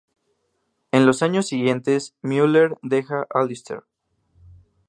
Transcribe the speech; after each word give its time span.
En 0.91 1.05
los 1.05 1.21
años 1.21 1.45
siguientes, 1.45 2.15
Mueller 2.23 2.75
deja 2.81 3.27
Allister. 3.29 3.83